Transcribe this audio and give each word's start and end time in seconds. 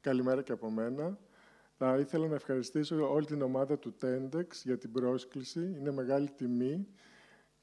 Καλημέρα 0.00 0.42
και 0.42 0.52
από 0.52 0.70
μένα. 0.70 1.18
Θα 1.76 1.96
ήθελα 1.96 2.26
να 2.26 2.34
ευχαριστήσω 2.34 3.12
όλη 3.12 3.24
την 3.26 3.42
ομάδα 3.42 3.78
του 3.78 3.94
Tendex 4.02 4.46
για 4.64 4.78
την 4.78 4.92
πρόσκληση. 4.92 5.74
Είναι 5.78 5.90
μεγάλη 5.90 6.30
τιμή. 6.30 6.86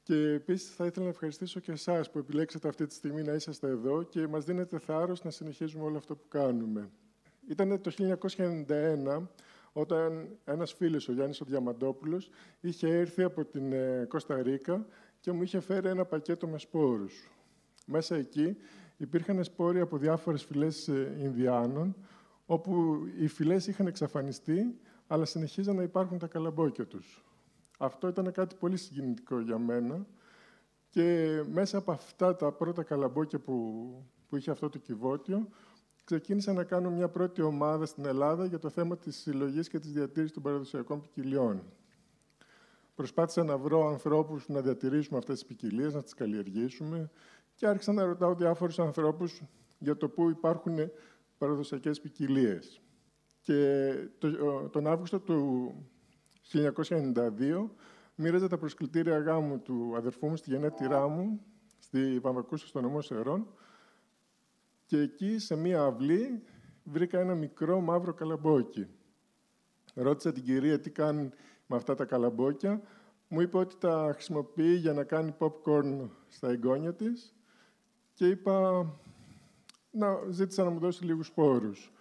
Και 0.02 0.14
επίσης 0.14 0.74
θα 0.74 0.86
ήθελα 0.86 1.04
να 1.04 1.10
ευχαριστήσω 1.10 1.60
και 1.60 1.72
εσάς 1.72 2.10
που 2.10 2.18
επιλέξατε 2.18 2.68
αυτή 2.68 2.86
τη 2.86 2.94
στιγμή 2.94 3.22
να 3.22 3.32
είσαστε 3.32 3.68
εδώ 3.68 4.02
και 4.02 4.26
μας 4.26 4.44
δίνετε 4.44 4.78
θάρρος 4.78 5.24
να 5.24 5.30
συνεχίζουμε 5.30 5.84
όλο 5.84 5.96
αυτό 5.96 6.16
που 6.16 6.28
κάνουμε. 6.28 6.90
Ήταν 7.48 7.80
το 7.80 7.90
1991 7.90 9.28
όταν 9.72 10.28
ένας 10.44 10.72
φίλος, 10.72 11.08
ο 11.08 11.12
Γιάννης 11.12 11.40
ο 11.40 11.44
Διαμαντόπουλος, 11.44 12.30
είχε 12.60 12.88
έρθει 12.88 13.22
από 13.22 13.44
την 13.44 13.72
ε, 13.72 14.06
Κώστα 14.08 14.42
Ρίκα 14.42 14.86
και 15.20 15.32
μου 15.32 15.42
είχε 15.42 15.60
φέρει 15.60 15.88
ένα 15.88 16.04
πακέτο 16.04 16.46
με 16.46 16.58
σπόρους. 16.58 17.30
Μέσα 17.86 18.16
εκεί 18.16 18.56
υπήρχαν 18.96 19.44
σπόροι 19.44 19.80
από 19.80 19.96
διάφορες 19.96 20.44
φυλές 20.44 20.88
ε, 20.88 21.16
Ινδιάνων, 21.20 21.96
όπου 22.50 23.02
οι 23.18 23.26
φυλές 23.26 23.66
είχαν 23.66 23.86
εξαφανιστεί, 23.86 24.78
αλλά 25.06 25.24
συνεχίζαν 25.24 25.76
να 25.76 25.82
υπάρχουν 25.82 26.18
τα 26.18 26.26
καλαμπόκια 26.26 26.86
τους. 26.86 27.24
Αυτό 27.78 28.08
ήταν 28.08 28.32
κάτι 28.32 28.54
πολύ 28.54 28.76
συγκινητικό 28.76 29.40
για 29.40 29.58
μένα 29.58 30.06
και 30.88 31.28
μέσα 31.52 31.78
από 31.78 31.92
αυτά 31.92 32.36
τα 32.36 32.52
πρώτα 32.52 32.82
καλαμπόκια 32.82 33.38
που, 33.38 33.54
που 34.28 34.36
είχε 34.36 34.50
αυτό 34.50 34.68
το 34.68 34.78
κυβότιο, 34.78 35.48
ξεκίνησα 36.04 36.52
να 36.52 36.64
κάνω 36.64 36.90
μια 36.90 37.08
πρώτη 37.08 37.42
ομάδα 37.42 37.86
στην 37.86 38.04
Ελλάδα 38.04 38.44
για 38.44 38.58
το 38.58 38.68
θέμα 38.68 38.96
της 38.96 39.16
συλλογής 39.16 39.68
και 39.68 39.78
της 39.78 39.92
διατήρησης 39.92 40.34
των 40.34 40.42
παραδοσιακών 40.42 41.00
ποικιλιών. 41.00 41.62
Προσπάθησα 42.94 43.44
να 43.44 43.58
βρω 43.58 43.88
ανθρώπους 43.88 44.48
να 44.48 44.60
διατηρήσουμε 44.60 45.18
αυτές 45.18 45.38
τις 45.38 45.46
ποικιλίες, 45.46 45.94
να 45.94 46.02
τις 46.02 46.14
καλλιεργήσουμε 46.14 47.10
και 47.54 47.66
άρχισα 47.66 47.92
να 47.92 48.04
ρωτάω 48.04 48.34
διάφορους 48.34 48.78
ανθρώπους 48.78 49.42
για 49.78 49.96
το 49.96 50.08
πού 50.08 50.28
υπάρχουν 50.28 50.78
παραδοσιακές 51.38 52.00
ποικιλίες. 52.00 52.80
Και 53.40 53.92
τον 54.70 54.86
Αύγουστο 54.86 55.20
του 55.20 55.72
1992 56.52 57.70
μοίραζα 58.14 58.48
τα 58.48 58.58
προσκλητήρια 58.58 59.18
γάμου 59.18 59.58
του 59.58 59.94
αδερφού 59.96 60.28
μου 60.28 60.36
στη 60.36 60.50
γενέτειρά 60.50 61.08
μου, 61.08 61.40
στη 61.78 62.18
Βαμβακούσα, 62.18 62.66
στο 62.66 62.80
νομό 62.80 63.00
Σερών, 63.00 63.46
και 64.86 64.98
εκεί, 64.98 65.38
σε 65.38 65.56
μία 65.56 65.82
αυλή, 65.82 66.42
βρήκα 66.84 67.20
ένα 67.20 67.34
μικρό 67.34 67.80
μαύρο 67.80 68.14
καλαμπόκι. 68.14 68.86
Ρώτησα 69.94 70.32
την 70.32 70.42
κυρία 70.42 70.80
τι 70.80 70.90
κάνει 70.90 71.30
με 71.66 71.76
αυτά 71.76 71.94
τα 71.94 72.04
καλαμπόκια. 72.04 72.82
Μου 73.28 73.40
είπε 73.40 73.58
ότι 73.58 73.76
τα 73.78 74.10
χρησιμοποιεί 74.12 74.74
για 74.74 74.92
να 74.92 75.04
κάνει 75.04 75.34
popcorn 75.38 76.08
στα 76.28 76.48
εγγόνια 76.48 76.94
της 76.94 77.34
και 78.14 78.28
είπα 78.28 78.86
να 79.90 80.18
ζήτησα 80.30 80.64
να 80.64 80.70
μου 80.70 80.78
δώσει 80.78 81.04
λίγους 81.04 81.26
σπόρους. 81.26 81.92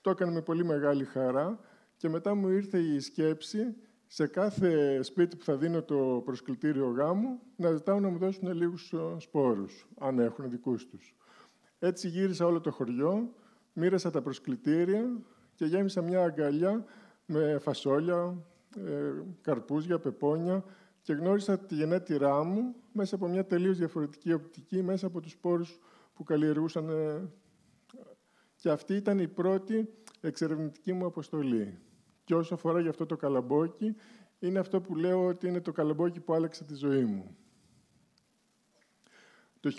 Το 0.00 0.10
έκανε 0.10 0.32
με 0.32 0.42
πολύ 0.42 0.64
μεγάλη 0.64 1.04
χαρά 1.04 1.58
και 1.96 2.08
μετά 2.08 2.34
μου 2.34 2.48
ήρθε 2.48 2.78
η 2.78 3.00
σκέψη 3.00 3.76
σε 4.06 4.26
κάθε 4.26 5.02
σπίτι 5.02 5.36
που 5.36 5.44
θα 5.44 5.56
δίνω 5.56 5.82
το 5.82 6.22
προσκλητήριο 6.24 6.86
γάμου 6.90 7.40
να 7.56 7.72
ζητάω 7.72 8.00
να 8.00 8.08
μου 8.08 8.18
δώσουν 8.18 8.52
λίγους 8.52 8.94
σπόρους, 9.18 9.86
αν 9.98 10.18
έχουν 10.18 10.50
δικούς 10.50 10.86
τους. 10.86 11.16
Έτσι 11.78 12.08
γύρισα 12.08 12.46
όλο 12.46 12.60
το 12.60 12.70
χωριό, 12.70 13.34
μοίρασα 13.72 14.10
τα 14.10 14.22
προσκλητήρια 14.22 15.20
και 15.54 15.64
γέμισα 15.64 16.02
μια 16.02 16.24
αγκαλιά 16.24 16.84
με 17.26 17.58
φασόλια, 17.60 18.44
ε, 18.76 19.12
καρπούζια, 19.40 19.98
πεπόνια 19.98 20.64
και 21.02 21.12
γνώρισα 21.12 21.58
τη 21.58 21.74
γενέτειρά 21.74 22.44
μου 22.44 22.74
μέσα 22.92 23.14
από 23.14 23.28
μια 23.28 23.46
τελείως 23.46 23.78
διαφορετική 23.78 24.32
οπτική, 24.32 24.82
μέσα 24.82 25.06
από 25.06 25.20
τους 25.20 25.32
σπόρους 25.32 25.80
που 26.14 26.24
καλλιεργούσαν. 26.24 26.88
Ε, 26.88 27.30
και 28.56 28.70
αυτή 28.70 28.94
ήταν 28.94 29.18
η 29.18 29.28
πρώτη 29.28 29.88
εξερευνητική 30.20 30.92
μου 30.92 31.06
αποστολή. 31.06 31.78
Και 32.24 32.34
όσο 32.34 32.54
αφορά 32.54 32.80
για 32.80 32.90
αυτό 32.90 33.06
το 33.06 33.16
καλαμπόκι, 33.16 33.94
είναι 34.38 34.58
αυτό 34.58 34.80
που 34.80 34.96
λέω 34.96 35.26
ότι 35.26 35.48
είναι 35.48 35.60
το 35.60 35.72
καλαμπόκι 35.72 36.20
που 36.20 36.34
άλλαξε 36.34 36.64
τη 36.64 36.74
ζωή 36.74 37.04
μου. 37.04 37.36
Το 39.60 39.70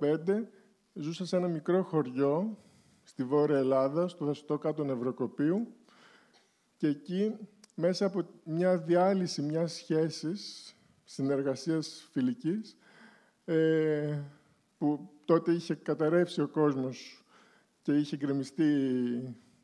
1995 0.00 0.48
Ζούσα 0.96 1.26
σε 1.26 1.36
ένα 1.36 1.48
μικρό 1.48 1.82
χωριό 1.82 2.58
στη 3.02 3.24
Βόρεια 3.24 3.58
Ελλάδα, 3.58 4.08
στο 4.08 4.24
δασοτό 4.24 4.58
κάτω 4.58 4.84
Νευροκοπίου 4.84 5.74
και 6.76 6.86
εκεί 6.86 7.36
μέσα 7.74 8.06
από 8.06 8.26
μια 8.44 8.78
διάλυση 8.78 9.42
μιας 9.42 9.72
σχέσης 9.72 10.74
συνεργασίας 11.04 12.08
φιλικής 12.10 12.76
ε, 13.44 14.20
που 14.78 15.10
τότε 15.24 15.52
είχε 15.52 15.74
καταρρεύσει 15.74 16.40
ο 16.40 16.48
κόσμος 16.48 17.24
και 17.82 17.92
είχε 17.92 18.16
γκρεμιστεί 18.16 18.64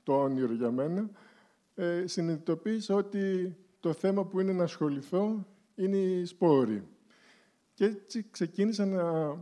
το 0.02 0.22
όνειρο 0.22 0.52
για 0.52 0.70
μένα, 0.70 1.10
ε, 1.74 2.06
συνειδητοποίησα 2.06 2.94
ότι 2.94 3.56
το 3.80 3.92
θέμα 3.92 4.24
που 4.24 4.40
είναι 4.40 4.52
να 4.52 4.62
ασχοληθώ 4.62 5.46
είναι 5.74 5.96
οι 5.96 6.24
σπόροι. 6.24 6.88
Και 7.74 7.84
έτσι 7.84 8.26
ξεκίνησα 8.30 8.86
να 8.86 9.36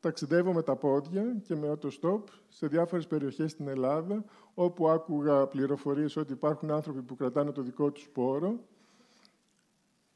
ταξιδεύω 0.00 0.52
με 0.52 0.62
τα 0.62 0.76
πόδια 0.76 1.36
και 1.42 1.54
με 1.54 1.72
auto-stop 1.72 2.22
σε 2.48 2.66
διάφορες 2.66 3.06
περιοχές 3.06 3.50
στην 3.50 3.68
Ελλάδα, 3.68 4.24
όπου 4.54 4.88
άκουγα 4.88 5.46
πληροφορίες 5.46 6.16
ότι 6.16 6.32
υπάρχουν 6.32 6.70
άνθρωποι 6.70 7.02
που 7.02 7.16
κρατάνε 7.16 7.52
το 7.52 7.62
δικό 7.62 7.90
τους 7.92 8.02
σπόρο. 8.02 8.60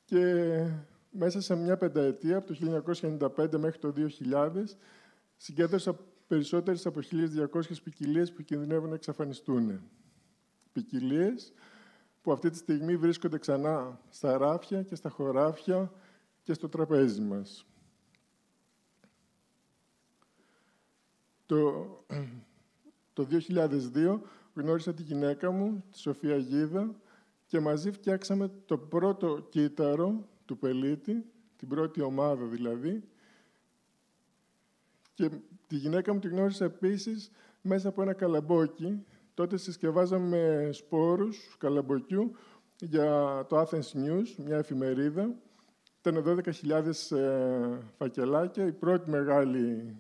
Και 0.05 0.65
μέσα 1.11 1.41
σε 1.41 1.57
μια 1.57 1.77
πενταετία, 1.77 2.37
από 2.37 2.47
το 2.47 2.83
1995 3.37 3.59
μέχρι 3.59 3.79
το 3.79 3.93
2000, 3.93 4.77
συγκέντρωσα 5.39 5.99
περισσότερες 6.27 6.87
από 6.87 7.01
1.200 7.11 7.63
ποικιλίε 7.85 8.27
που 8.27 8.43
κινδυνεύουν 8.43 8.89
να 8.89 8.95
εξαφανιστούν. 8.95 9.81
Ποικιλίες 10.73 11.53
που 12.23 12.33
αυτή 12.33 12.51
τη 12.51 12.57
στιγμή 12.57 12.97
βρίσκονται 12.97 13.39
ξανά 13.39 14.01
στα 14.11 14.39
ράφια 14.39 14.83
και 14.83 14.95
στα 14.95 15.09
χωράφια 15.09 15.93
και 16.43 16.53
στο 16.53 16.69
τραπέζι 16.69 17.21
μας. 17.21 17.67
Το, 21.47 21.87
το 23.13 23.27
2002 23.49 24.21
γνώρισα 24.55 24.95
τη 24.95 25.03
γυναίκα 25.03 25.51
μου, 25.51 25.85
τη 25.91 25.99
Σοφία 25.99 26.37
Γίδα, 26.37 26.95
και 27.47 27.61
μαζί 27.61 27.91
φτιάξαμε 27.91 28.51
το 28.67 28.79
πρώτο 28.79 29.47
κύτταρο 29.51 30.29
του 30.45 30.59
πελίτη, 30.59 31.25
την 31.57 31.69
πρώτη 31.69 32.01
ομάδα 32.01 32.45
δηλαδή. 32.45 33.09
Και 35.19 35.31
τη 35.67 35.77
γυναίκα 35.77 36.13
μου 36.13 36.19
τη 36.19 36.29
γνώρισα 36.29 36.65
επίσης 36.65 37.31
μέσα 37.61 37.89
από 37.89 38.03
ένα 38.03 38.13
καλαμπόκι. 38.13 39.05
Τότε 39.35 39.57
συσκευάζαμε 39.57 40.69
σπόρους 40.73 41.57
καλαμποκιού 41.59 42.37
για 42.79 43.45
το 43.49 43.61
Athens 43.61 43.93
News, 43.95 44.45
μια 44.45 44.57
εφημερίδα. 44.57 45.35
Ήταν 45.99 46.43
12.000 46.63 47.17
ε, 47.17 47.79
φακελάκια, 47.97 48.67
η 48.67 48.73
πρώτη 48.73 49.11
μεγάλη 49.11 49.97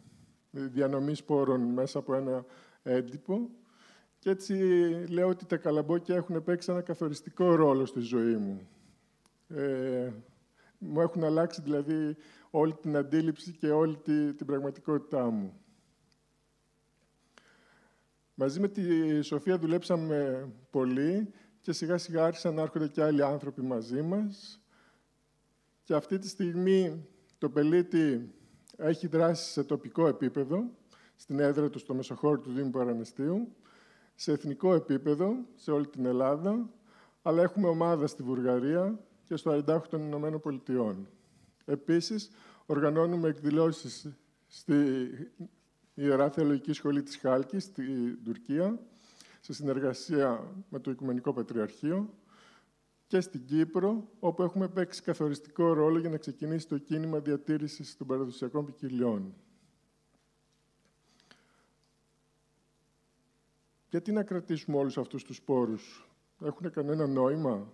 διανομή 0.50 1.14
σπόρων 1.14 1.60
μέσα 1.60 1.98
από 1.98 2.14
ένα 2.14 2.44
έντυπο. 2.82 3.50
Και 4.18 4.30
έτσι 4.30 4.54
λέω 5.08 5.28
ότι 5.28 5.46
τα 5.46 5.56
καλαμπόκια 5.56 6.16
έχουν 6.16 6.44
παίξει 6.44 6.70
ένα 6.70 6.80
καθοριστικό 6.80 7.54
ρόλο 7.54 7.86
στη 7.86 8.00
ζωή 8.00 8.36
μου. 8.36 8.68
Ε, 9.48 10.10
μου 10.78 11.00
έχουν 11.00 11.24
αλλάξει 11.24 11.60
δηλαδή 11.62 12.16
όλη 12.50 12.74
την 12.74 12.96
αντίληψη 12.96 13.52
και 13.52 13.70
όλη 13.70 13.96
την 14.36 14.46
πραγματικότητά 14.46 15.30
μου. 15.30 15.60
Μαζί 18.34 18.60
με 18.60 18.68
τη 18.68 19.20
Σοφία 19.22 19.58
δουλέψαμε 19.58 20.48
πολύ 20.70 21.32
και 21.60 21.72
σιγά 21.72 21.98
σιγά 21.98 22.24
άρχισαν 22.24 22.54
να 22.54 22.62
έρχονται 22.62 22.88
και 22.88 23.02
άλλοι 23.02 23.22
άνθρωποι 23.22 23.62
μαζί 23.62 24.02
μας. 24.02 24.62
Και 25.82 25.94
αυτή 25.94 26.18
τη 26.18 26.28
στιγμή 26.28 27.06
το 27.38 27.50
πελίτη 27.50 28.34
έχει 28.76 29.06
δράσει 29.06 29.50
σε 29.50 29.64
τοπικό 29.64 30.06
επίπεδο, 30.06 30.64
στην 31.16 31.38
έδρα 31.38 31.70
του 31.70 31.78
στο 31.78 31.94
Μεσοχώριο 31.94 32.40
του 32.40 32.52
Δήμου 32.52 32.70
Παρανεστίου, 32.70 33.56
σε 34.14 34.32
εθνικό 34.32 34.74
επίπεδο, 34.74 35.34
σε 35.54 35.70
όλη 35.70 35.86
την 35.86 36.06
Ελλάδα, 36.06 36.70
αλλά 37.22 37.42
έχουμε 37.42 37.68
ομάδα 37.68 38.06
στη 38.06 38.22
Βουλγαρία 38.22 38.98
και 39.24 39.36
στο 39.36 39.50
Αριντάχο 39.50 39.86
των 39.88 40.02
Ηνωμένων 40.02 40.40
Πολιτειών. 40.40 41.08
Επίσης, 41.68 42.30
οργανώνουμε 42.66 43.28
εκδηλώσεις 43.28 44.08
στη 44.46 45.08
Ιερά 45.94 46.30
Θεολογική 46.30 46.72
Σχολή 46.72 47.02
της 47.02 47.16
Χάλκης, 47.16 47.64
στην 47.64 48.24
Τουρκία, 48.24 48.80
σε 49.40 49.52
συνεργασία 49.52 50.54
με 50.68 50.80
το 50.80 50.90
Οικουμενικό 50.90 51.32
Πατριαρχείο, 51.32 52.14
και 53.06 53.20
στην 53.20 53.44
Κύπρο, 53.44 54.08
όπου 54.18 54.42
έχουμε 54.42 54.68
παίξει 54.68 55.02
καθοριστικό 55.02 55.72
ρόλο 55.72 55.98
για 55.98 56.10
να 56.10 56.16
ξεκινήσει 56.16 56.68
το 56.68 56.78
κίνημα 56.78 57.18
διατήρησης 57.20 57.96
των 57.96 58.06
παραδοσιακών 58.06 58.64
ποικιλιών. 58.64 59.34
Γιατί 63.90 64.12
να 64.12 64.22
κρατήσουμε 64.22 64.76
όλους 64.76 64.98
αυτούς 64.98 65.24
τους 65.24 65.36
σπόρους; 65.36 66.08
Έχουν 66.44 66.70
κανένα 66.70 67.06
νόημα; 67.06 67.72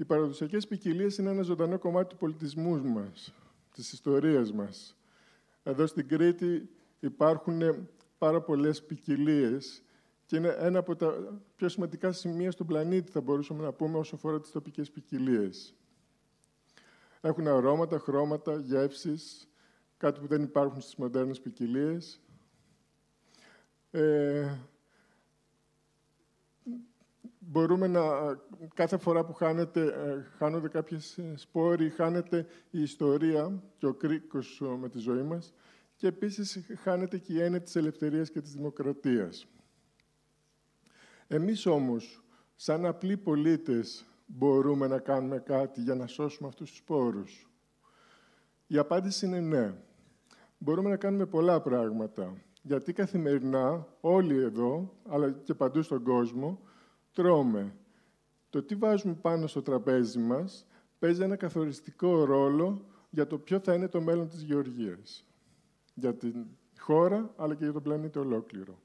Οι 0.00 0.04
παραδοσιακές 0.04 0.66
ποικιλίες 0.66 1.18
είναι 1.18 1.30
ένα 1.30 1.42
ζωντανό 1.42 1.78
κομμάτι 1.78 2.08
του 2.08 2.16
πολιτισμού 2.16 2.84
μας, 2.84 3.34
της 3.74 3.92
ιστορίας 3.92 4.52
μας. 4.52 4.96
Εδώ 5.62 5.86
στην 5.86 6.08
Κρήτη 6.08 6.68
υπάρχουν 7.00 7.88
πάρα 8.18 8.40
πολλές 8.40 8.82
ποικιλίες 8.82 9.82
και 10.26 10.36
είναι 10.36 10.56
ένα 10.58 10.78
από 10.78 10.96
τα 10.96 11.40
πιο 11.56 11.68
σημαντικά 11.68 12.12
σημεία 12.12 12.50
στον 12.50 12.66
πλανήτη, 12.66 13.10
θα 13.10 13.20
μπορούσαμε 13.20 13.62
να 13.62 13.72
πούμε, 13.72 13.98
όσο 13.98 14.14
αφορά 14.14 14.40
τις 14.40 14.50
τοπικές 14.50 14.90
ποικιλίες. 14.90 15.74
Έχουν 17.20 17.46
αρώματα, 17.46 17.98
χρώματα, 17.98 18.56
γεύσεις, 18.56 19.48
κάτι 19.96 20.20
που 20.20 20.26
δεν 20.26 20.42
υπάρχουν 20.42 20.80
στις 20.80 20.96
μοντέρνες 20.96 21.40
ποικιλίες. 21.40 22.20
Ε, 23.90 24.56
μπορούμε 27.50 27.86
να, 27.86 28.00
κάθε 28.74 28.98
φορά 28.98 29.24
που 29.24 29.32
χάνεται, 29.32 29.80
ε, 29.80 30.22
χάνονται 30.36 30.68
κάποιες 30.68 31.18
σπόροι, 31.34 31.90
χάνεται 31.90 32.46
η 32.70 32.82
ιστορία 32.82 33.62
και 33.78 33.86
ο 33.86 33.94
κρίκος 33.94 34.62
με 34.80 34.88
τη 34.88 34.98
ζωή 34.98 35.22
μας 35.22 35.54
και 35.96 36.06
επίσης 36.06 36.60
χάνεται 36.78 37.18
και 37.18 37.32
η 37.32 37.42
έννοια 37.42 37.60
της 37.60 37.76
ελευθερίας 37.76 38.30
και 38.30 38.40
της 38.40 38.52
δημοκρατίας. 38.52 39.46
Εμείς 41.26 41.66
όμως, 41.66 42.24
σαν 42.56 42.86
απλοί 42.86 43.16
πολίτες, 43.16 44.06
μπορούμε 44.26 44.86
να 44.86 44.98
κάνουμε 44.98 45.38
κάτι 45.38 45.80
για 45.80 45.94
να 45.94 46.06
σώσουμε 46.06 46.48
αυτούς 46.48 46.68
τους 46.70 46.78
σπόρους. 46.78 47.50
Η 48.66 48.78
απάντηση 48.78 49.26
είναι 49.26 49.40
ναι. 49.40 49.74
Μπορούμε 50.58 50.90
να 50.90 50.96
κάνουμε 50.96 51.26
πολλά 51.26 51.60
πράγματα. 51.60 52.42
Γιατί 52.62 52.92
καθημερινά 52.92 53.86
όλοι 54.00 54.36
εδώ, 54.36 54.96
αλλά 55.08 55.30
και 55.30 55.54
παντού 55.54 55.82
στον 55.82 56.02
κόσμο, 56.02 56.60
τρώμε. 57.18 57.74
Το 58.50 58.62
τι 58.62 58.74
βάζουμε 58.74 59.14
πάνω 59.14 59.46
στο 59.46 59.62
τραπέζι 59.62 60.18
μας 60.18 60.66
παίζει 60.98 61.22
ένα 61.22 61.36
καθοριστικό 61.36 62.24
ρόλο 62.24 62.84
για 63.10 63.26
το 63.26 63.38
ποιο 63.38 63.60
θα 63.60 63.74
είναι 63.74 63.88
το 63.88 64.00
μέλλον 64.00 64.28
της 64.28 64.42
γεωργίας. 64.42 65.24
Για 65.94 66.14
την 66.14 66.46
χώρα, 66.78 67.34
αλλά 67.36 67.54
και 67.54 67.64
για 67.64 67.72
τον 67.72 67.82
πλανήτη 67.82 68.18
ολόκληρο. 68.18 68.78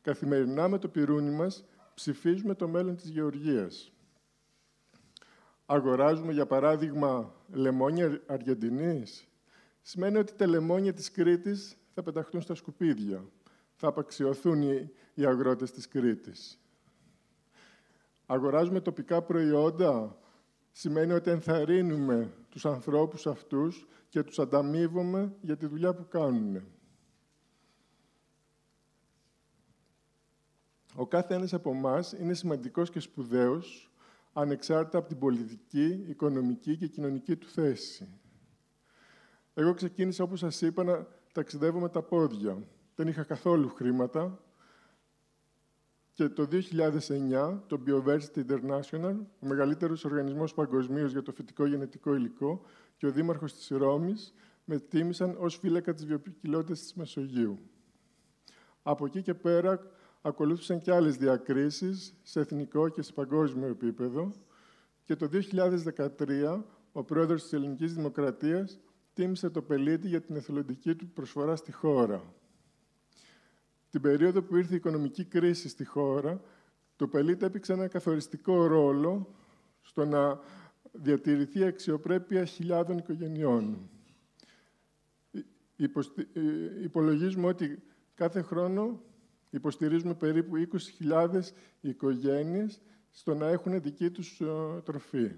Καθημερινά 0.00 0.68
με 0.68 0.78
το 0.78 0.88
πυρούνι 0.88 1.30
μας 1.30 1.64
ψηφίζουμε 1.94 2.54
το 2.54 2.68
μέλλον 2.68 2.96
της 2.96 3.08
γεωργίας. 3.08 3.92
Αγοράζουμε, 5.66 6.32
για 6.32 6.46
παράδειγμα, 6.46 7.34
λεμόνια 7.52 8.20
Αργεντινής. 8.26 9.28
Σημαίνει 9.80 10.16
ότι 10.16 10.34
τα 10.34 10.46
λεμόνια 10.46 10.92
της 10.92 11.10
Κρήτης 11.10 11.76
θα 11.94 12.02
πεταχτούν 12.02 12.40
στα 12.40 12.54
σκουπίδια. 12.54 13.24
Θα 13.74 13.88
απαξιωθούν 13.88 14.62
οι 15.14 15.24
αγρότες 15.24 15.70
της 15.70 15.88
Κρήτης. 15.88 16.61
Αγοράζουμε 18.32 18.80
τοπικά 18.80 19.22
προϊόντα. 19.22 20.16
Σημαίνει 20.70 21.12
ότι 21.12 21.30
ενθαρρύνουμε 21.30 22.34
τους 22.48 22.66
ανθρώπους 22.66 23.26
αυτούς 23.26 23.88
και 24.08 24.22
τους 24.22 24.38
ανταμείβουμε 24.38 25.34
για 25.40 25.56
τη 25.56 25.66
δουλειά 25.66 25.94
που 25.94 26.08
κάνουν. 26.08 26.62
Ο 30.94 31.06
κάθε 31.06 31.34
ένας 31.34 31.52
από 31.52 31.70
εμάς 31.70 32.12
είναι 32.12 32.34
σημαντικός 32.34 32.90
και 32.90 33.00
σπουδαίος, 33.00 33.92
ανεξάρτητα 34.32 34.98
από 34.98 35.08
την 35.08 35.18
πολιτική, 35.18 36.04
οικονομική 36.08 36.76
και 36.76 36.86
κοινωνική 36.86 37.36
του 37.36 37.48
θέση. 37.48 38.20
Εγώ 39.54 39.74
ξεκίνησα, 39.74 40.24
όπως 40.24 40.38
σας 40.38 40.60
είπα, 40.60 40.84
να 40.84 41.06
ταξιδεύω 41.32 41.80
με 41.80 41.88
τα 41.88 42.02
πόδια. 42.02 42.66
Δεν 42.94 43.08
είχα 43.08 43.22
καθόλου 43.22 43.68
χρήματα, 43.68 44.42
και 46.12 46.28
το 46.28 46.48
2009 46.50 47.60
το 47.66 47.82
Bioversity 47.86 48.44
International, 48.46 49.16
ο 49.40 49.46
μεγαλύτερος 49.46 50.04
οργανισμός 50.04 50.54
παγκοσμίως 50.54 51.12
για 51.12 51.22
το 51.22 51.32
φυτικό 51.32 51.66
γενετικό 51.66 52.14
υλικό 52.14 52.62
και 52.96 53.06
ο 53.06 53.10
δήμαρχος 53.10 53.54
της 53.54 53.68
Ρώμης 53.68 54.34
με 54.64 54.78
τίμησαν 54.78 55.36
ως 55.38 55.56
φύλακα 55.56 55.94
της 55.94 56.06
βιοποικιλότητας 56.06 56.80
της 56.80 56.94
Μεσογείου. 56.94 57.58
Από 58.82 59.06
εκεί 59.06 59.22
και 59.22 59.34
πέρα 59.34 59.80
ακολούθησαν 60.22 60.78
και 60.78 60.92
άλλες 60.92 61.16
διακρίσεις 61.16 62.14
σε 62.22 62.40
εθνικό 62.40 62.88
και 62.88 63.02
σε 63.02 63.12
παγκόσμιο 63.12 63.68
επίπεδο 63.68 64.32
και 65.04 65.16
το 65.16 65.28
2013 65.28 66.62
ο 66.92 67.04
πρόεδρος 67.04 67.42
της 67.42 67.52
Ελληνικής 67.52 67.94
Δημοκρατίας 67.94 68.80
τίμησε 69.12 69.50
το 69.50 69.62
πελίτη 69.62 70.08
για 70.08 70.20
την 70.20 70.36
εθελοντική 70.36 70.94
του 70.94 71.08
προσφορά 71.08 71.56
στη 71.56 71.72
χώρα. 71.72 72.22
Την 73.92 74.00
περίοδο 74.00 74.42
που 74.42 74.56
ήρθε 74.56 74.72
η 74.72 74.76
οικονομική 74.76 75.24
κρίση 75.24 75.68
στη 75.68 75.84
χώρα, 75.84 76.40
το 76.96 77.08
πελίτη 77.08 77.44
έπαιξε 77.44 77.72
ένα 77.72 77.88
καθοριστικό 77.88 78.66
ρόλο 78.66 79.34
στο 79.80 80.04
να 80.04 80.40
διατηρηθεί 80.92 81.58
η 81.58 81.64
αξιοπρέπεια 81.64 82.44
χιλιάδων 82.44 82.98
οικογενειών. 82.98 83.90
Υπολογίζουμε 86.82 87.46
ότι 87.46 87.82
κάθε 88.14 88.42
χρόνο 88.42 89.02
υποστηρίζουμε 89.50 90.14
περίπου 90.14 90.54
20.000 91.00 91.40
οικογένειες 91.80 92.80
στο 93.10 93.34
να 93.34 93.46
έχουν 93.48 93.82
δική 93.82 94.10
τους 94.10 94.40
ε, 94.40 94.80
τροφή. 94.84 95.32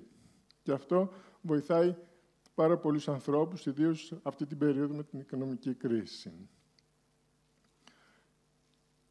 Και 0.62 0.72
αυτό 0.72 1.12
βοηθάει 1.40 1.96
πάρα 2.54 2.78
πολλούς 2.78 3.08
ανθρώπους, 3.08 3.66
ιδίως 3.66 4.18
αυτή 4.22 4.46
την 4.46 4.58
περίοδο 4.58 4.94
με 4.94 5.02
την 5.02 5.20
οικονομική 5.20 5.74
κρίση 5.74 6.48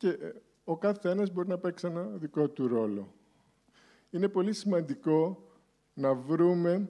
και 0.04 0.10
ε, 0.10 0.32
ο 0.64 0.78
κάθε 0.78 1.10
ένας 1.10 1.32
μπορεί 1.32 1.48
να 1.48 1.58
παίξει 1.58 1.88
ένα 1.88 2.04
δικό 2.04 2.50
του 2.50 2.68
ρόλο. 2.68 3.14
Είναι 4.10 4.28
πολύ 4.28 4.54
σημαντικό 4.54 5.48
να 5.94 6.14
βρούμε 6.14 6.90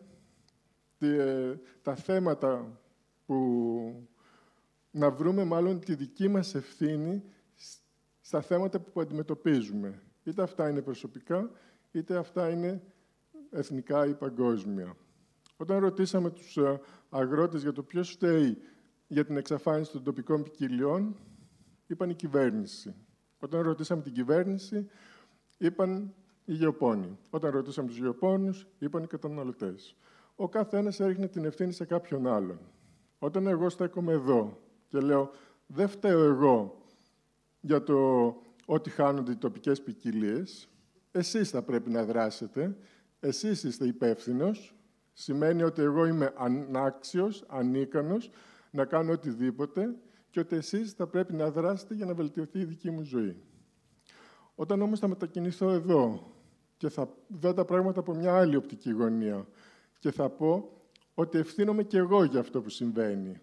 ε, 1.00 1.56
τα 1.82 1.96
θέματα 1.96 2.82
που... 3.26 4.08
να 4.92 5.12
βρούμε 5.12 5.44
μάλλον 5.44 5.80
τη 5.80 5.96
δική 5.96 6.28
μας 6.28 6.56
ευθύνη 6.56 7.24
στα 8.22 8.42
θέματα 8.42 8.80
που 8.80 9.02
αντιμετωπίζουμε. 9.02 10.02
Είτε 10.24 10.42
αυτά 10.42 10.70
είναι 10.70 10.82
προσωπικά, 10.82 11.52
είτε 11.92 12.18
αυτά 12.18 12.50
είναι 12.50 12.82
εθνικά 13.50 14.06
ή 14.06 14.14
παγκόσμια. 14.14 14.96
Όταν 15.58 15.80
ρωτήσαμε 15.80 16.30
τους 16.30 16.58
ε, 16.58 16.82
αγρότες 17.10 17.62
για 17.62 17.72
το 17.72 17.84
ποιος 17.84 18.10
φταίει 18.10 18.58
για 19.08 19.26
την 19.26 19.38
εξαφάνιση 19.38 19.92
των 19.92 20.04
τοπικών 20.04 20.44
ποικιλιών, 20.44 21.18
είπαν 21.88 22.10
η 22.10 22.14
κυβέρνηση. 22.14 22.96
Όταν 23.40 23.62
ρωτήσαμε 23.62 24.02
την 24.02 24.14
κυβέρνηση, 24.14 24.90
είπαν 25.58 26.14
οι 26.46 26.54
γεωπόνοι. 26.54 27.18
Όταν 27.30 27.52
ρωτήσαμε 27.52 27.88
τους 27.88 27.98
γεωπόνους, 27.98 28.68
είπαν 28.80 29.04
οι 29.04 29.08
καταναλωτές. 29.08 29.96
Ο 30.36 30.50
κάθε 30.50 30.78
ένας 30.78 31.00
έριχνε 31.00 31.28
την 31.28 31.46
ευθύνη 31.46 31.72
σε 31.72 31.86
κάποιον 31.86 32.28
άλλον. 32.28 32.60
Όταν 33.20 33.48
εγώ 33.48 33.70
στέκομαι 33.70 34.12
εδώ 34.12 34.60
και 34.88 35.00
λέω 35.00 35.32
«Δεν 35.68 35.88
φταίω 35.88 36.24
εγώ 36.24 36.84
για 37.60 37.84
το 37.84 38.28
ότι 38.66 38.90
χάνονται 38.90 39.32
οι 39.32 39.36
τοπικές 39.36 39.82
ποικιλίες, 39.82 40.68
εσείς 41.12 41.50
θα 41.50 41.62
πρέπει 41.62 41.90
να 41.90 42.06
δράσετε, 42.06 42.78
εσείς 43.20 43.64
είστε 43.64 43.86
υπεύθυνος. 43.86 44.76
σημαίνει 45.14 45.64
ότι 45.64 45.82
εγώ 45.82 46.06
είμαι 46.06 46.34
ανάξιος, 46.38 47.44
ανίκανος 47.48 48.30
να 48.72 48.86
κάνω 48.86 49.12
οτιδήποτε 49.12 49.96
και 50.34 50.40
ότι 50.40 50.56
εσείς 50.56 50.92
θα 50.92 51.08
πρέπει 51.08 51.34
να 51.34 51.52
δράσετε 51.52 51.94
για 51.94 52.06
να 52.06 52.14
βελτιωθεί 52.14 52.60
η 52.60 52.66
δική 52.66 52.92
μου 52.92 53.04
ζωή. 53.04 53.44
Όταν 54.56 54.82
όμως 54.82 55.00
θα 55.00 55.08
μετακινηθώ 55.08 55.70
εδώ 55.70 56.34
και 56.78 56.90
θα 56.90 57.10
δω 57.28 57.54
τα 57.54 57.66
πράγματα 57.66 58.00
από 58.00 58.14
μια 58.14 58.38
άλλη 58.38 58.56
οπτική 58.56 58.92
γωνία 58.92 59.48
και 60.00 60.12
θα 60.12 60.30
πω 60.30 60.82
ότι 61.14 61.38
ευθύνομαι 61.38 61.84
και 61.84 61.98
εγώ 61.98 62.24
για 62.24 62.40
αυτό 62.40 62.62
που 62.62 62.70
συμβαίνει. 62.70 63.42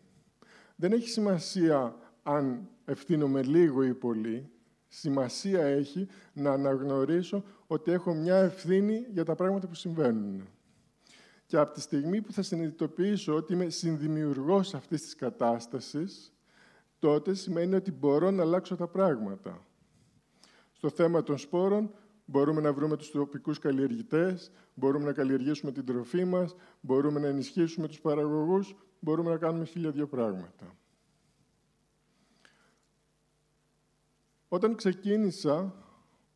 Δεν 0.76 0.92
έχει 0.92 1.08
σημασία 1.08 1.96
αν 2.22 2.68
ευθύνομαι 2.84 3.42
λίγο 3.42 3.82
ή 3.82 3.94
πολύ. 3.94 4.50
Σημασία 4.88 5.64
έχει 5.64 6.08
να 6.32 6.52
αναγνωρίσω 6.52 7.44
ότι 7.66 7.92
έχω 7.92 8.14
μια 8.14 8.36
ευθύνη 8.36 9.06
για 9.10 9.24
τα 9.24 9.34
πράγματα 9.34 9.66
που 9.66 9.74
συμβαίνουν. 9.74 10.48
Και 11.46 11.56
από 11.56 11.74
τη 11.74 11.80
στιγμή 11.80 12.22
που 12.22 12.32
θα 12.32 12.42
συνειδητοποιήσω 12.42 13.34
ότι 13.34 13.52
είμαι 13.52 13.68
συνδημιουργός 13.68 14.74
αυτής 14.74 15.02
της 15.02 15.14
κατάστασης, 15.14 16.34
τότε 17.00 17.34
σημαίνει 17.34 17.74
ότι 17.74 17.92
μπορώ 17.92 18.30
να 18.30 18.42
αλλάξω 18.42 18.76
τα 18.76 18.88
πράγματα. 18.88 19.66
Στο 20.72 20.90
θέμα 20.90 21.22
των 21.22 21.38
σπόρων 21.38 21.94
μπορούμε 22.24 22.60
να 22.60 22.72
βρούμε 22.72 22.96
τους 22.96 23.10
τοπικούς 23.10 23.58
καλλιεργητές, 23.58 24.50
μπορούμε 24.74 25.04
να 25.04 25.12
καλλιεργήσουμε 25.12 25.72
την 25.72 25.84
τροφή 25.84 26.24
μας, 26.24 26.54
μπορούμε 26.80 27.20
να 27.20 27.26
ενισχύσουμε 27.26 27.88
τους 27.88 28.00
παραγωγούς, 28.00 28.76
μπορούμε 29.00 29.30
να 29.30 29.36
κάνουμε 29.36 29.64
χίλια 29.64 29.90
δύο 29.90 30.06
πράγματα. 30.06 30.76
Όταν 34.48 34.74
ξεκίνησα 34.74 35.74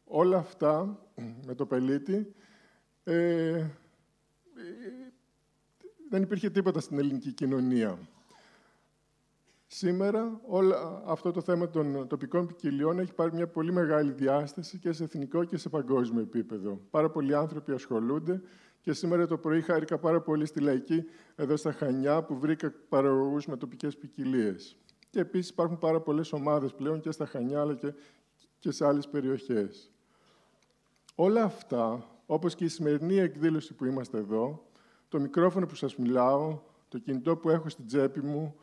όλα 0.04 0.36
αυτά 0.36 1.02
με 1.46 1.54
το 1.54 1.66
πελίτη, 1.66 2.34
ε, 3.04 3.48
ε 3.48 3.70
δεν 6.08 6.22
υπήρχε 6.22 6.50
τίποτα 6.50 6.80
στην 6.80 6.98
ελληνική 6.98 7.32
κοινωνία. 7.32 7.98
Σήμερα 9.76 10.40
όλο 10.46 11.02
αυτό 11.06 11.30
το 11.30 11.40
θέμα 11.40 11.70
των 11.70 12.06
τοπικών 12.08 12.46
ποικιλιών 12.46 12.98
έχει 12.98 13.14
πάρει 13.14 13.32
μια 13.32 13.48
πολύ 13.48 13.72
μεγάλη 13.72 14.12
διάσταση 14.12 14.78
και 14.78 14.92
σε 14.92 15.04
εθνικό 15.04 15.44
και 15.44 15.56
σε 15.56 15.68
παγκόσμιο 15.68 16.20
επίπεδο. 16.20 16.80
Πάρα 16.90 17.10
πολλοί 17.10 17.34
άνθρωποι 17.34 17.72
ασχολούνται 17.72 18.42
και 18.80 18.92
σήμερα 18.92 19.26
το 19.26 19.38
πρωί 19.38 19.60
χάρηκα 19.60 19.98
πάρα 19.98 20.20
πολύ 20.20 20.46
στη 20.46 20.60
Λαϊκή 20.60 21.04
εδώ 21.34 21.56
στα 21.56 21.72
Χανιά 21.72 22.22
που 22.22 22.38
βρήκα 22.38 22.74
παραγωγούς 22.88 23.46
με 23.46 23.56
τοπικές 23.56 23.96
ποικιλίες. 23.96 24.76
Και 25.10 25.20
επίσης 25.20 25.50
υπάρχουν 25.50 25.78
πάρα 25.78 26.00
πολλές 26.00 26.32
ομάδες 26.32 26.74
πλέον 26.74 27.00
και 27.00 27.10
στα 27.10 27.26
Χανιά 27.26 27.60
αλλά 27.60 27.74
και, 27.74 27.94
και 28.58 28.70
σε 28.70 28.86
άλλες 28.86 29.08
περιοχές. 29.08 29.92
Όλα 31.14 31.42
αυτά, 31.42 32.08
όπως 32.26 32.54
και 32.54 32.64
η 32.64 32.68
σημερινή 32.68 33.16
εκδήλωση 33.16 33.74
που 33.74 33.84
είμαστε 33.84 34.18
εδώ, 34.18 34.66
το 35.08 35.20
μικρόφωνο 35.20 35.66
που 35.66 35.74
σας 35.74 35.96
μιλάω, 35.96 36.60
το 36.88 36.98
κινητό 36.98 37.36
που 37.36 37.50
έχω 37.50 37.68
στην 37.68 37.86
τσέπη 37.86 38.20
μου, 38.20 38.54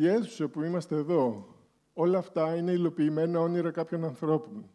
η 0.00 0.08
αίθουσα 0.08 0.48
που 0.48 0.62
είμαστε 0.62 0.96
εδώ, 0.96 1.46
όλα 1.92 2.18
αυτά 2.18 2.56
είναι 2.56 2.72
υλοποιημένα 2.72 3.40
όνειρα 3.40 3.70
κάποιων 3.70 4.04
ανθρώπων. 4.04 4.70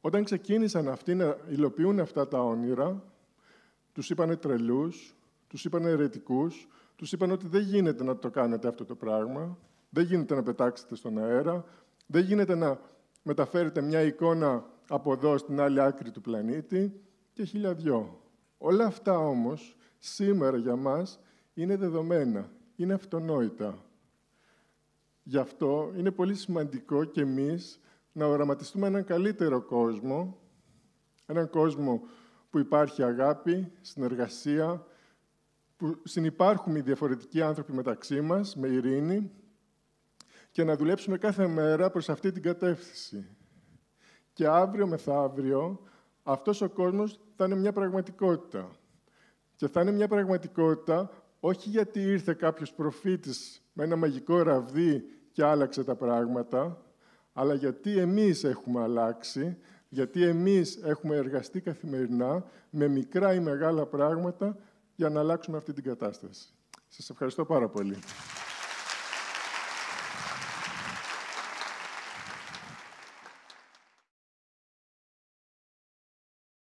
Όταν 0.00 0.24
ξεκίνησαν 0.24 0.88
αυτοί 0.88 1.14
να 1.14 1.36
υλοποιούν 1.48 2.00
αυτά 2.00 2.28
τα 2.28 2.42
όνειρα, 2.42 3.04
τους 3.92 4.10
είπανε 4.10 4.36
τρελούς, 4.36 5.16
τους 5.46 5.64
είπανε 5.64 5.88
αιρετικούς, 5.88 6.68
τους 6.96 7.12
είπαν 7.12 7.30
ότι 7.30 7.46
δεν 7.46 7.62
γίνεται 7.62 8.04
να 8.04 8.16
το 8.16 8.30
κάνετε 8.30 8.68
αυτό 8.68 8.84
το 8.84 8.94
πράγμα, 8.94 9.58
δεν 9.90 10.04
γίνεται 10.04 10.34
να 10.34 10.42
πετάξετε 10.42 10.94
στον 10.94 11.18
αέρα, 11.18 11.64
δεν 12.06 12.24
γίνεται 12.24 12.54
να 12.54 12.80
μεταφέρετε 13.22 13.80
μια 13.80 14.00
εικόνα 14.00 14.64
από 14.88 15.12
εδώ 15.12 15.38
στην 15.38 15.60
άλλη 15.60 15.80
άκρη 15.80 16.10
του 16.10 16.20
πλανήτη 16.20 17.00
και 17.32 17.44
χιλιαδιό. 17.44 18.20
Όλα 18.58 18.84
αυτά 18.84 19.18
όμως 19.18 19.76
σήμερα 19.98 20.56
για 20.56 20.76
μας 20.76 21.20
είναι 21.54 21.76
δεδομένα, 21.76 22.50
είναι 22.76 22.94
αυτονόητα. 22.94 23.88
Γι' 25.30 25.38
αυτό 25.38 25.92
είναι 25.96 26.10
πολύ 26.10 26.34
σημαντικό 26.34 27.04
και 27.04 27.20
εμείς 27.20 27.80
να 28.12 28.26
οραματιστούμε 28.26 28.86
έναν 28.86 29.04
καλύτερο 29.04 29.62
κόσμο, 29.62 30.38
έναν 31.26 31.50
κόσμο 31.50 32.02
που 32.50 32.58
υπάρχει 32.58 33.02
αγάπη, 33.02 33.72
συνεργασία, 33.80 34.86
που 35.76 36.00
συνυπάρχουμε 36.04 36.78
οι 36.78 36.82
διαφορετικοί 36.82 37.42
άνθρωποι 37.42 37.72
μεταξύ 37.72 38.20
μας, 38.20 38.56
με 38.56 38.68
ειρήνη, 38.68 39.30
και 40.50 40.64
να 40.64 40.76
δουλέψουμε 40.76 41.18
κάθε 41.18 41.46
μέρα 41.46 41.90
προς 41.90 42.08
αυτή 42.08 42.32
την 42.32 42.42
κατεύθυνση. 42.42 43.26
Και 44.32 44.46
αύριο 44.46 44.86
μεθαύριο 44.86 45.80
αυτός 46.22 46.60
ο 46.60 46.68
κόσμος 46.68 47.20
θα 47.36 47.44
είναι 47.44 47.56
μια 47.56 47.72
πραγματικότητα. 47.72 48.70
Και 49.56 49.68
θα 49.68 49.80
είναι 49.80 49.92
μια 49.92 50.08
πραγματικότητα 50.08 51.10
όχι 51.40 51.68
γιατί 51.68 52.00
ήρθε 52.00 52.34
κάποιος 52.34 52.72
προφήτης 52.72 53.62
με 53.72 53.84
ένα 53.84 53.96
μαγικό 53.96 54.42
ραβδί 54.42 55.04
και 55.32 55.44
άλλαξε 55.44 55.84
τα 55.84 55.94
πράγματα, 55.94 56.82
αλλά 57.32 57.54
γιατί 57.54 57.98
εμείς 57.98 58.44
έχουμε 58.44 58.82
αλλάξει, 58.82 59.56
γιατί 59.88 60.24
εμείς 60.24 60.76
έχουμε 60.82 61.16
εργαστεί 61.16 61.60
καθημερινά 61.60 62.44
με 62.70 62.88
μικρά 62.88 63.34
ή 63.34 63.40
μεγάλα 63.40 63.86
πράγματα 63.86 64.56
για 64.94 65.08
να 65.08 65.20
αλλάξουμε 65.20 65.56
αυτή 65.56 65.72
την 65.72 65.84
κατάσταση. 65.84 66.48
Σας 66.88 67.10
ευχαριστώ 67.10 67.44
πάρα 67.44 67.68
πολύ. 67.68 67.96